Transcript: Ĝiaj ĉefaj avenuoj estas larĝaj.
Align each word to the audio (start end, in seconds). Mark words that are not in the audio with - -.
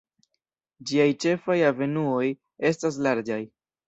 Ĝiaj 0.91 1.03
ĉefaj 1.25 1.57
avenuoj 1.67 2.23
estas 2.71 2.99
larĝaj. 3.09 3.39